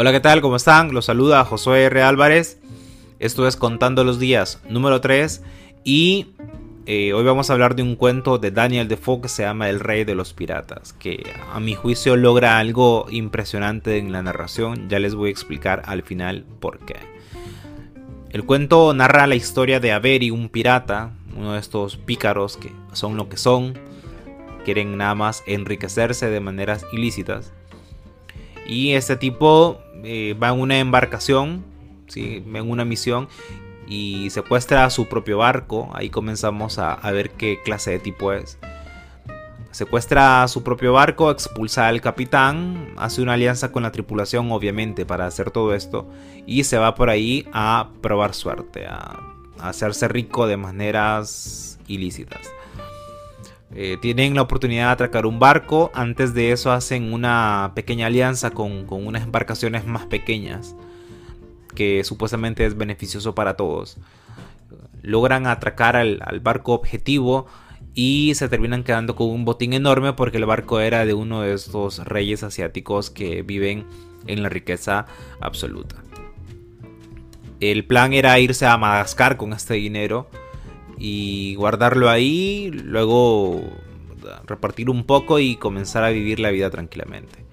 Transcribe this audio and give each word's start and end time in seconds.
Hola, 0.00 0.12
¿qué 0.12 0.20
tal? 0.20 0.40
¿Cómo 0.40 0.54
están? 0.54 0.94
Los 0.94 1.06
saluda 1.06 1.44
Josué 1.44 1.82
R. 1.82 2.02
Álvarez. 2.02 2.60
Esto 3.18 3.48
es 3.48 3.56
Contando 3.56 4.04
los 4.04 4.20
Días 4.20 4.62
número 4.68 5.00
3 5.00 5.42
y 5.82 6.28
eh, 6.86 7.12
hoy 7.14 7.24
vamos 7.24 7.50
a 7.50 7.54
hablar 7.54 7.74
de 7.74 7.82
un 7.82 7.96
cuento 7.96 8.38
de 8.38 8.52
Daniel 8.52 8.86
Defoe 8.86 9.22
que 9.22 9.28
se 9.28 9.42
llama 9.42 9.68
El 9.68 9.80
Rey 9.80 10.04
de 10.04 10.14
los 10.14 10.34
Piratas, 10.34 10.92
que 10.92 11.26
a 11.52 11.58
mi 11.58 11.74
juicio 11.74 12.14
logra 12.14 12.60
algo 12.60 13.06
impresionante 13.10 13.98
en 13.98 14.12
la 14.12 14.22
narración. 14.22 14.88
Ya 14.88 15.00
les 15.00 15.16
voy 15.16 15.30
a 15.30 15.32
explicar 15.32 15.82
al 15.84 16.04
final 16.04 16.44
por 16.60 16.78
qué. 16.78 16.94
El 18.30 18.44
cuento 18.44 18.94
narra 18.94 19.26
la 19.26 19.34
historia 19.34 19.80
de 19.80 19.90
Averi, 19.90 20.30
un 20.30 20.48
pirata, 20.48 21.10
uno 21.36 21.54
de 21.54 21.58
estos 21.58 21.96
pícaros 21.96 22.56
que 22.56 22.70
son 22.92 23.16
lo 23.16 23.28
que 23.28 23.36
son, 23.36 23.76
quieren 24.64 24.96
nada 24.96 25.16
más 25.16 25.42
enriquecerse 25.48 26.30
de 26.30 26.38
maneras 26.38 26.86
ilícitas. 26.92 27.52
Y 28.68 28.92
este 28.92 29.16
tipo 29.16 29.80
eh, 30.10 30.32
va 30.32 30.48
en 30.48 30.58
una 30.58 30.78
embarcación, 30.78 31.66
¿sí? 32.06 32.42
en 32.46 32.70
una 32.70 32.86
misión, 32.86 33.28
y 33.86 34.30
secuestra 34.30 34.86
a 34.86 34.90
su 34.90 35.06
propio 35.06 35.36
barco. 35.36 35.90
Ahí 35.92 36.08
comenzamos 36.08 36.78
a, 36.78 36.96
ver 37.10 37.32
qué 37.32 37.60
clase 37.62 37.90
de 37.90 37.98
tipo 37.98 38.32
es. 38.32 38.56
Secuestra 39.70 40.42
a 40.42 40.48
su 40.48 40.62
propio 40.62 40.94
barco, 40.94 41.30
expulsa 41.30 41.88
al 41.88 42.00
capitán, 42.00 42.94
hace 42.96 43.20
una 43.20 43.34
alianza 43.34 43.70
con 43.70 43.82
la 43.82 43.92
tripulación 43.92 44.50
obviamente 44.50 45.04
para 45.04 45.26
hacer 45.26 45.50
todo 45.50 45.74
esto 45.74 46.08
y 46.46 46.64
se 46.64 46.78
va 46.78 46.94
por 46.94 47.10
ahí 47.10 47.46
a 47.52 47.90
probar 48.00 48.32
suerte, 48.32 48.86
a 48.86 49.20
hacerse 49.60 50.08
rico 50.08 50.46
de 50.46 50.56
maneras 50.56 51.78
ilícitas. 51.86 52.50
Eh, 53.74 53.98
tienen 54.00 54.34
la 54.34 54.42
oportunidad 54.42 54.86
de 54.86 54.92
atracar 54.92 55.26
un 55.26 55.38
barco. 55.38 55.90
Antes 55.94 56.34
de 56.34 56.52
eso 56.52 56.72
hacen 56.72 57.12
una 57.12 57.72
pequeña 57.74 58.06
alianza 58.06 58.50
con, 58.50 58.86
unas 58.88 59.22
embarcaciones 59.22 59.86
más 59.86 60.06
pequeñas. 60.06 60.74
Que 61.74 62.02
supuestamente 62.04 62.64
es 62.64 62.76
beneficioso 62.76 63.34
para 63.34 63.54
todos. 63.54 63.98
Logran 65.02 65.46
atracar 65.46 65.96
al, 65.96 66.40
barco 66.40 66.72
objetivo. 66.72 67.46
Y 67.94 68.32
se 68.36 68.48
terminan 68.48 68.84
quedando 68.84 69.16
con 69.16 69.28
un 69.28 69.44
botín 69.44 69.72
enorme 69.72 70.12
porque 70.12 70.36
el 70.36 70.46
barco 70.46 70.78
era 70.78 71.04
de 71.04 71.14
uno 71.14 71.40
de 71.40 71.54
estos 71.54 71.98
reyes 72.06 72.44
asiáticos 72.44 73.10
que 73.10 73.42
viven 73.42 73.86
en 74.28 74.42
la 74.42 74.48
riqueza 74.48 75.06
absoluta. 75.40 75.96
El 77.58 77.84
plan 77.84 78.12
era 78.12 78.38
irse 78.38 78.66
a 78.66 78.76
Madagascar 78.76 79.36
con 79.36 79.52
este 79.52 79.74
dinero 79.74 80.28
y 80.98 81.54
guardarlo 81.54 82.08
ahí, 82.08 82.70
luego 82.72 83.62
repartir 84.46 84.90
un 84.90 85.04
poco 85.04 85.38
y 85.38 85.56
comenzar 85.56 86.04
a 86.04 86.10
vivir 86.10 86.40
la 86.40 86.50
vida 86.50 86.70
tranquilamente. 86.70 87.44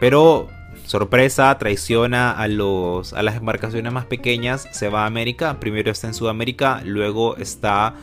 Pero 0.00 0.48
sorpresa, 0.84 1.56
traiciona 1.58 2.30
a, 2.30 2.48
los, 2.48 3.12
a 3.12 3.22
las 3.22 3.36
embarcaciones 3.36 3.92
más 3.92 4.06
pequeñas, 4.06 4.68
se 4.72 4.88
va 4.88 5.02
a 5.02 5.06
América, 5.06 5.60
primero 5.60 5.90
está 5.90 6.06
en 6.06 6.14
Sudamérica, 6.14 6.82
luego 6.84 7.36
está 7.36 7.94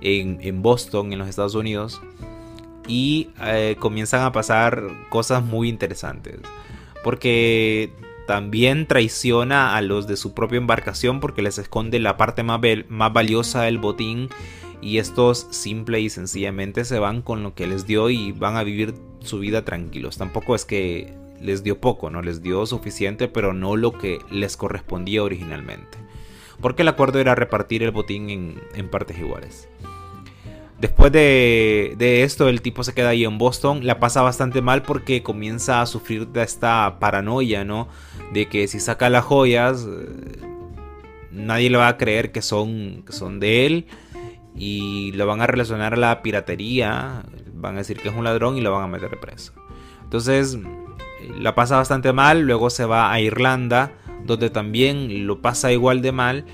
en, 0.00 0.62
Boston, 0.62 1.12
en 1.12 1.18
los 1.18 1.28
Estados 1.28 1.54
Unidos, 1.54 2.00
y 2.86 3.30
eh, 3.42 3.76
comienzan 3.78 4.22
a 4.22 4.32
pasar 4.32 4.82
cosas 5.08 5.42
muy 5.42 5.68
interesantes. 5.68 6.38
Porque 7.02 7.92
también 8.26 8.86
traiciona 8.86 9.76
a 9.76 9.82
los 9.82 10.06
de 10.06 10.16
su 10.16 10.34
propia 10.34 10.58
embarcación 10.58 11.20
porque 11.20 11.42
les 11.42 11.58
esconde 11.58 12.00
la 12.00 12.16
parte 12.16 12.42
más, 12.42 12.60
más 12.88 13.12
valiosa 13.12 13.62
del 13.62 13.78
botín 13.78 14.28
y 14.80 14.98
estos 14.98 15.46
simple 15.50 16.00
y 16.00 16.10
sencillamente 16.10 16.84
se 16.84 16.98
van 16.98 17.22
con 17.22 17.42
lo 17.42 17.54
que 17.54 17.66
les 17.66 17.86
dio 17.86 18.10
y 18.10 18.32
van 18.32 18.56
a 18.56 18.64
vivir 18.64 18.94
su 19.20 19.38
vida 19.38 19.64
tranquilos. 19.64 20.18
Tampoco 20.18 20.54
es 20.54 20.64
que 20.64 21.14
les 21.40 21.62
dio 21.62 21.80
poco, 21.80 22.10
no 22.10 22.22
les 22.22 22.42
dio 22.42 22.64
suficiente, 22.66 23.28
pero 23.28 23.52
no 23.52 23.76
lo 23.76 23.92
que 23.92 24.18
les 24.30 24.56
correspondía 24.56 25.22
originalmente. 25.22 25.98
Porque 26.60 26.82
el 26.82 26.88
acuerdo 26.88 27.18
era 27.18 27.34
repartir 27.34 27.82
el 27.82 27.90
botín 27.90 28.30
en, 28.30 28.60
en 28.74 28.88
partes 28.88 29.18
iguales. 29.18 29.68
Después 30.84 31.10
de, 31.12 32.22
esto, 32.24 32.50
el 32.50 32.60
tipo 32.60 32.84
se 32.84 32.92
queda 32.92 33.08
ahí 33.08 33.24
en 33.24 33.38
Boston. 33.38 33.86
La 33.86 34.00
pasa 34.00 34.20
bastante 34.20 34.60
mal 34.60 34.82
porque 34.82 35.22
comienza 35.22 35.80
a 35.80 35.86
sufrir 35.86 36.28
de 36.28 36.42
esta 36.42 36.98
paranoia, 37.00 37.64
¿no? 37.64 37.88
De 38.34 38.50
que 38.50 38.68
si 38.68 38.80
saca 38.80 39.08
las 39.08 39.24
joyas, 39.24 39.88
eh, 39.88 40.46
nadie 41.30 41.70
le 41.70 41.78
va 41.78 41.88
a 41.88 41.96
creer 41.96 42.32
que 42.32 42.42
son, 42.42 43.02
que 43.06 43.14
son 43.14 43.40
de 43.40 43.64
él. 43.64 43.86
Y 44.54 45.12
lo 45.12 45.26
van 45.26 45.40
a 45.40 45.46
relacionar 45.46 45.94
a 45.94 45.96
la 45.96 46.20
piratería. 46.20 47.22
Van 47.54 47.76
a 47.76 47.78
decir 47.78 47.98
que 47.98 48.10
es 48.10 48.14
un 48.14 48.24
ladrón 48.24 48.58
y 48.58 48.60
lo 48.60 48.70
van 48.70 48.82
a 48.82 48.86
meter 48.86 49.18
preso. 49.18 49.54
Entonces, 50.02 50.58
la 51.40 51.54
pasa 51.54 51.78
bastante 51.78 52.12
mal. 52.12 52.42
Luego 52.42 52.68
se 52.68 52.84
va 52.84 53.10
a 53.10 53.22
Irlanda, 53.22 53.92
donde 54.26 54.50
también 54.50 55.26
lo 55.26 55.40
pasa 55.40 55.72
igual 55.72 56.02
de 56.02 56.12
mal 56.12 56.44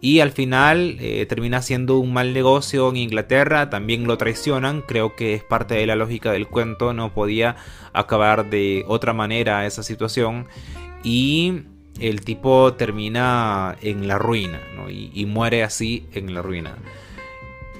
y 0.00 0.20
al 0.20 0.30
final 0.30 0.98
eh, 1.00 1.24
termina 1.26 1.62
siendo 1.62 1.98
un 1.98 2.12
mal 2.12 2.34
negocio 2.34 2.90
en 2.90 2.96
Inglaterra, 2.96 3.70
también 3.70 4.06
lo 4.06 4.18
traicionan, 4.18 4.82
creo 4.82 5.16
que 5.16 5.34
es 5.34 5.42
parte 5.42 5.74
de 5.74 5.86
la 5.86 5.96
lógica 5.96 6.32
del 6.32 6.46
cuento, 6.46 6.92
no 6.92 7.14
podía 7.14 7.56
acabar 7.92 8.50
de 8.50 8.84
otra 8.88 9.14
manera 9.14 9.64
esa 9.66 9.82
situación 9.82 10.46
y 11.02 11.62
el 11.98 12.20
tipo 12.22 12.74
termina 12.74 13.76
en 13.80 14.06
la 14.06 14.18
ruina 14.18 14.60
y, 14.90 15.24
muere 15.24 15.62
así 15.62 16.06
en 16.12 16.34
la 16.34 16.42
ruina. 16.42 16.76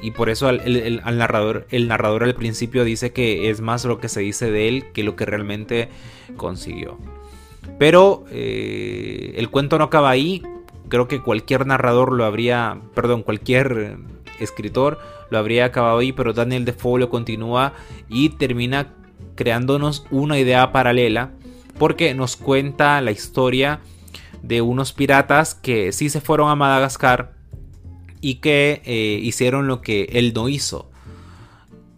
Y 0.03 0.11
por 0.13 0.31
eso 0.31 0.49
el, 0.49 1.03
narrador, 1.05 1.67
el 1.71 1.89
narrador 1.89 2.25
al 2.25 2.35
principio 2.35 2.85
dice 2.85 3.13
que 3.13 3.51
es 3.51 3.61
más 3.61 3.85
lo 3.85 3.99
que 3.99 4.09
se 4.09 4.21
dice 4.21 4.51
de 4.51 4.69
él 4.69 4.85
que 4.93 5.03
lo 5.03 5.17
que 5.17 5.27
realmente 5.27 5.89
consiguió. 6.37 6.99
Pero 7.79 8.25
eh, 8.31 9.35
el 9.37 9.51
cuento 9.51 9.79
no 9.79 9.85
acaba 9.85 10.11
ahí 10.11 10.43
creo 10.89 11.09
que 11.09 11.23
cualquier 11.23 11.67
narrador 11.67 12.13
lo 12.13 12.25
habría, 12.25 12.81
perdón, 12.95 13.23
cualquier 13.23 13.99
escritor 14.41 14.99
lo 15.31 15.39
habría 15.39 15.67
acabado 15.67 15.99
ahí, 15.99 16.13
pero 16.13 16.33
Daniel 16.33 16.65
Defoe 16.65 17.01
lo 17.01 17.11
continúa 17.11 17.73
y 18.09 18.31
termina 18.31 18.95
creándonos 19.35 20.07
una 20.11 20.39
idea 20.39 20.73
paralela 20.73 21.33
porque 21.79 22.15
nos 22.15 22.37
cuenta 22.37 23.01
la 23.01 23.11
historia 23.11 23.81
de 24.43 24.63
unos 24.63 24.93
piratas 24.93 25.55
que 25.55 25.93
sí 25.93 26.09
se 26.09 26.21
fueron 26.21 26.49
a 26.51 26.55
Madagascar 26.55 27.33
y 28.21 28.37
que 28.37 28.83
eh, 28.85 29.19
hicieron 29.23 29.67
lo 29.67 29.81
que 29.81 30.09
él 30.13 30.33
no 30.35 30.49
hizo. 30.49 30.91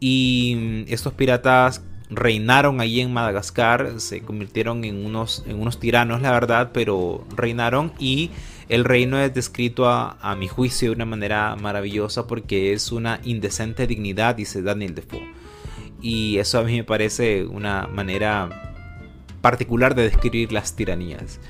Y 0.01 0.85
estos 0.89 1.13
piratas 1.13 1.85
reinaron 2.11 2.81
allí 2.81 3.01
en 3.01 3.13
Madagascar, 3.13 3.95
se 3.99 4.23
convirtieron 4.23 4.85
en 4.85 5.05
unos, 5.05 5.45
en 5.47 5.61
unos 5.61 5.79
tiranos, 5.79 6.23
la 6.23 6.33
verdad, 6.33 6.71
pero 6.73 7.25
reinaron 7.37 7.93
y 7.99 8.31
el 8.69 8.85
reino 8.85 9.19
es 9.19 9.33
descrito 9.33 9.89
a, 9.89 10.37
mi 10.39 10.47
juicio 10.47 10.91
de 10.91 10.97
una 10.97 11.07
manera 11.07 11.57
maravillosa 11.57 12.27
porque 12.27 12.73
es 12.73 12.93
una 12.93 13.21
indecente 13.25 13.87
dignidad, 13.87 14.35
dice 14.35 14.63
Daniel 14.63 14.95
Defoe. 14.95 15.27
Y 16.01 16.39
eso 16.39 16.59
a 16.59 16.63
mí 16.63 16.77
me 16.77 16.85
parece 16.85 17.45
una 17.45 17.87
manera 17.87 18.49
particular 19.41 19.95
de 19.95 20.03
describir 20.05 20.53
las 20.53 20.77
tiranías. 20.77 21.41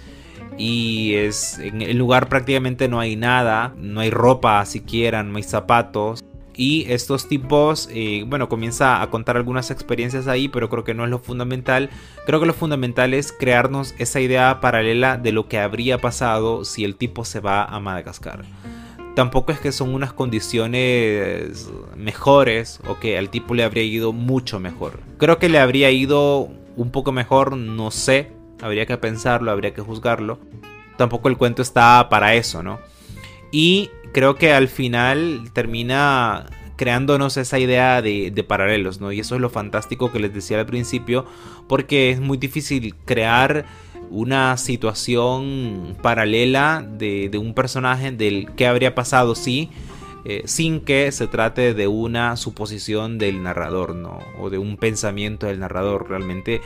Y 0.57 1.15
es 1.15 1.59
en 1.59 1.83
el 1.83 1.99
lugar 1.99 2.29
prácticamente 2.29 2.89
no 2.89 2.99
hay 3.01 3.17
nada, 3.17 3.75
no 3.77 4.01
hay 4.01 4.11
ropa 4.11 4.65
siquiera, 4.65 5.23
no 5.23 5.37
hay 5.37 5.43
zapatos. 5.43 6.25
Y 6.59 6.91
estos 6.93 7.29
tipos, 7.29 7.89
eh, 7.93 8.25
bueno, 8.27 8.49
comienza 8.49 9.01
a 9.01 9.09
contar 9.11 9.37
algunas 9.37 9.71
experiencias 9.71 10.27
ahí, 10.27 10.49
pero 10.49 10.69
creo 10.69 10.83
que 10.83 10.93
no 10.93 11.05
es 11.05 11.11
lo 11.11 11.21
fundamental. 11.21 11.89
Creo 12.27 12.41
que 12.41 12.47
lo 12.47 12.53
fundamental 12.53 13.15
es 13.15 13.31
crearnos 13.31 13.95
esa 13.99 14.21
idea 14.21 14.61
paralela 14.61 15.19
de 15.19 15.31
lo 15.31 15.47
que 15.47 15.61
habría 15.61 15.99
pasado 15.99 16.65
si 16.65 16.83
el 16.83 16.97
tipo 16.97 17.25
se 17.25 17.39
va 17.39 17.65
a 17.65 17.79
Madagascar. 17.79 18.45
Tampoco 19.15 19.53
es 19.53 19.61
que 19.61 19.71
son 19.71 19.95
unas 19.95 20.13
condiciones 20.13 21.71
mejores 21.97 22.81
o 22.89 22.99
que 22.99 23.17
al 23.19 23.31
tipo 23.31 23.55
le 23.55 23.63
habría 23.63 23.85
ido 23.85 24.13
mucho 24.13 24.59
mejor. 24.59 24.99
Creo 25.19 25.39
que 25.39 25.49
le 25.49 25.61
habría 25.61 25.93
ido 25.93 26.49
un 26.75 26.91
poco 26.91 27.13
mejor, 27.13 27.57
no 27.57 27.93
sé, 27.93 28.33
habría 28.61 28.85
que 28.85 28.97
pensarlo, 28.97 29.53
habría 29.53 29.75
que 29.75 29.81
juzgarlo. 29.83 30.41
Tampoco 30.97 31.29
el 31.29 31.37
cuento 31.37 31.63
está 31.63 32.09
para 32.09 32.35
eso, 32.35 32.65
¿no? 32.65 32.81
Y 33.53 33.91
creo 34.13 34.37
que 34.37 34.53
al 34.53 34.69
final 34.69 35.51
termina 35.53 36.47
creándonos 36.79 37.37
esa 37.37 37.59
idea 37.59 38.01
de, 38.01 38.45
paralelos, 38.47 39.01
¿no? 39.01 39.13
Y 39.13 39.21
eso 39.21 39.35
es 39.35 39.41
lo 39.41 39.51
fantástico 39.51 40.13
que 40.13 40.21
les 40.21 40.33
decía 40.33 40.61
al 40.61 40.67
principio, 40.67 41.27
porque 41.67 42.11
es 42.11 42.21
muy 42.21 42.39
difícil 42.39 42.95
crear 43.05 43.67
una 44.11 44.57
situación 44.57 45.97
paralela 46.01 46.87
de, 46.89 47.31
un 47.39 47.53
personaje 47.53 48.13
del 48.13 48.51
que 48.55 48.67
habría 48.67 48.95
pasado 48.95 49.35
si 49.35 49.69
eh, 50.25 50.43
sin 50.47 50.81
que 50.81 51.11
se 51.13 51.27
trate 51.27 51.75
de 51.75 51.87
una 51.87 52.37
suposición 52.37 53.19
del 53.19 53.43
narrador, 53.43 53.95
¿no? 53.95 54.19
O 54.39 54.51
de 54.51 54.59
un 54.59 54.77
pensamiento 54.77 55.47
del 55.47 55.61
narrador, 55.61 56.09
realmente, 56.09 56.61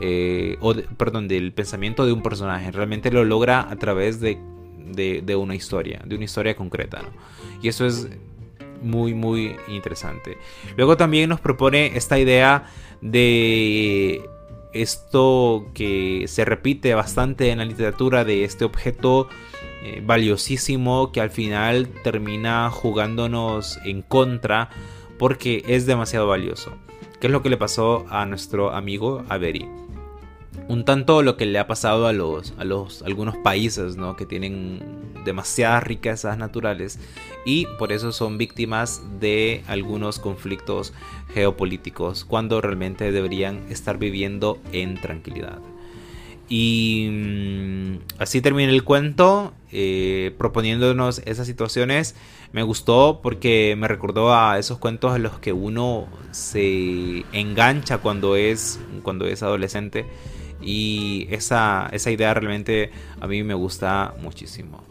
eh, 0.00 0.56
o 0.60 0.74
perdón, 0.96 1.26
del 1.26 1.52
pensamiento 1.52 2.06
de 2.06 2.12
un 2.12 2.22
personaje, 2.22 2.70
realmente 2.70 3.10
lo 3.10 3.24
logra 3.24 3.60
a 3.68 3.76
través 3.76 4.20
de 4.20 4.38
de, 4.88 5.36
una 5.36 5.54
historia, 5.54 6.02
de 6.04 6.14
una 6.14 6.24
historia 6.24 6.56
concreta. 6.56 7.02
Y 7.62 7.68
eso 7.68 7.86
es 7.86 8.08
muy, 8.82 9.14
muy 9.14 9.56
interesante. 9.68 10.38
Luego 10.76 10.96
también 10.96 11.28
nos 11.28 11.40
propone 11.40 11.96
esta 11.96 12.18
idea 12.18 12.70
de 13.00 14.22
esto 14.72 15.66
que 15.74 16.24
se 16.28 16.44
repite 16.44 16.94
bastante 16.94 17.50
en 17.50 17.58
la 17.58 17.64
literatura 17.64 18.24
de 18.24 18.44
este 18.44 18.64
objeto 18.64 19.28
eh, 19.82 20.02
valiosísimo 20.04 21.12
que 21.12 21.20
al 21.20 21.30
final 21.30 21.88
termina 22.02 22.70
jugándonos 22.70 23.78
en 23.84 24.02
contra 24.02 24.70
porque 25.18 25.64
es 25.66 25.86
demasiado 25.86 26.26
valioso. 26.26 26.72
¿Qué 27.20 27.26
es 27.26 27.32
lo 27.32 27.42
que 27.42 27.50
le 27.50 27.56
pasó 27.56 28.06
a 28.10 28.26
nuestro 28.26 28.72
amigo 28.72 29.24
Avery? 29.28 29.68
Un 30.68 30.84
tanto 30.84 31.22
lo 31.22 31.36
que 31.36 31.46
le 31.46 31.58
ha 31.58 31.66
pasado 31.66 32.06
a 32.06 32.12
los, 32.12 32.52
a 32.58 32.64
los 32.64 33.02
algunos 33.02 33.36
países 33.38 33.96
¿no? 33.96 34.16
que 34.16 34.26
tienen 34.26 34.80
demasiadas 35.24 35.82
riquezas 35.82 36.36
naturales 36.36 36.98
y 37.44 37.66
por 37.78 37.90
eso 37.90 38.12
son 38.12 38.38
víctimas 38.38 39.02
de 39.18 39.62
algunos 39.66 40.18
conflictos 40.18 40.92
geopolíticos 41.32 42.24
cuando 42.24 42.60
realmente 42.60 43.10
deberían 43.12 43.64
estar 43.70 43.98
viviendo 43.98 44.58
en 44.72 45.00
tranquilidad. 45.00 45.58
Y 46.48 47.08
mm, 47.10 47.98
así 48.18 48.40
termina 48.40 48.72
el 48.72 48.82
cuento, 48.82 49.52
eh, 49.70 50.34
proponiéndonos 50.38 51.20
esas 51.26 51.46
situaciones. 51.46 52.14
Me 52.52 52.62
gustó 52.62 53.20
porque 53.22 53.74
me 53.76 53.88
recordó 53.88 54.34
a 54.34 54.58
esos 54.58 54.78
cuentos 54.78 55.14
en 55.14 55.22
los 55.22 55.38
que 55.40 55.52
uno 55.52 56.06
se 56.30 57.24
engancha 57.32 57.98
cuando 57.98 58.36
es, 58.36 58.80
cuando 59.02 59.26
es 59.26 59.42
adolescente. 59.42 60.06
Y 60.60 61.26
esa, 61.30 61.88
esa 61.92 62.10
idea 62.10 62.34
realmente 62.34 62.90
a 63.20 63.26
mí 63.26 63.42
me 63.42 63.54
gusta 63.54 64.14
muchísimo. 64.20 64.82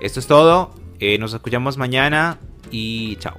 Esto 0.00 0.20
es 0.20 0.26
todo. 0.26 0.72
Eh, 1.00 1.18
nos 1.18 1.34
escuchamos 1.34 1.76
mañana 1.76 2.38
y 2.70 3.16
chao. 3.16 3.36